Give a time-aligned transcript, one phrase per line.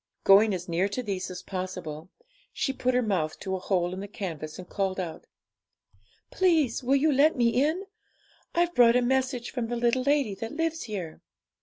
[0.23, 2.09] Going as near to these as possible,
[2.51, 5.27] she put her mouth to a hole in the canvas, and called out
[6.31, 7.85] 'Please will you let me in?
[8.55, 11.21] I've brought a message from the little lady that lives here.'